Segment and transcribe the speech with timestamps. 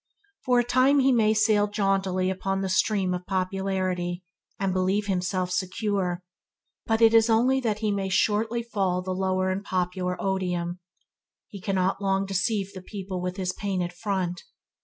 [0.43, 4.23] For a time he may sail jauntily upon the stream of popularity,
[4.59, 6.23] and believe himself secure,
[6.87, 10.79] but it is only that he may shortly fall the lower in popular odium.
[11.49, 14.41] He cannot long deceive the people with his painted front.